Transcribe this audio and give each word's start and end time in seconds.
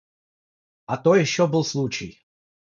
А 0.85 0.97
то 0.97 1.13
ещё 1.15 1.47
был 1.47 1.63
случай. 1.63 2.19